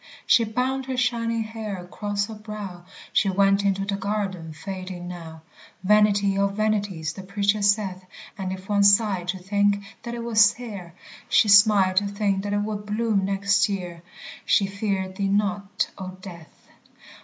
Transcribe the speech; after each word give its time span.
She 0.25 0.45
bound 0.45 0.87
her 0.87 0.97
shining 0.97 1.43
hair 1.43 1.77
across 1.77 2.25
her 2.25 2.33
brow, 2.33 2.85
She 3.13 3.29
went 3.29 3.63
into 3.63 3.85
the 3.85 3.95
garden 3.97 4.51
fading 4.51 5.07
now; 5.07 5.43
Vanity 5.83 6.39
of 6.39 6.55
vanities 6.55 7.13
the 7.13 7.21
Preacher 7.21 7.61
saith 7.61 8.03
And 8.35 8.51
if 8.51 8.67
one 8.67 8.81
sighed 8.83 9.27
to 9.27 9.37
think 9.37 9.77
that 10.01 10.15
it 10.15 10.23
was 10.23 10.43
sere, 10.43 10.95
She 11.29 11.49
smiled 11.49 11.97
to 11.97 12.07
think 12.07 12.41
that 12.41 12.53
it 12.53 12.63
would 12.63 12.87
bloom 12.87 13.25
next 13.25 13.69
year! 13.69 14.01
She 14.43 14.65
feared 14.65 15.17
thee 15.17 15.27
not, 15.29 15.91
O 15.99 16.17
Death. 16.19 16.67